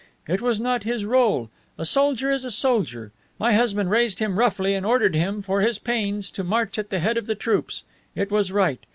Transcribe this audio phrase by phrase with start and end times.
[0.27, 1.51] It was not his role.
[1.77, 3.11] A soldier is a soldier.
[3.37, 6.97] My husband raised him roughly and ordered him, for his pains, to march at the
[6.97, 7.83] head of the troops.
[8.15, 8.83] It was right.